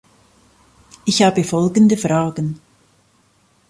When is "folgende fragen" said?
1.43-2.59